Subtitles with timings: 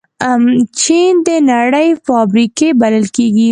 [0.81, 3.49] چین د نړۍ فابریکې بلل کېږي.